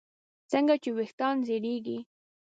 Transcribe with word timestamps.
څنګه 0.51 0.73
چې 0.83 0.89
ویښتان 0.97 1.35
زړېږي 1.47 1.97